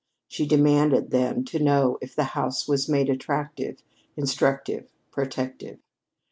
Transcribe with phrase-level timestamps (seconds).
[0.27, 3.83] She demanded, then, to know if the house was made attractive,
[4.17, 5.77] instructive, protective.